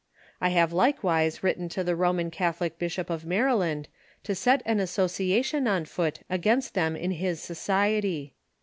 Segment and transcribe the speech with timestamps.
[0.41, 3.87] I have likewise written to the Roman Catholic bishoi) of Maryland
[4.23, 8.33] to set an association on foot against them in his society.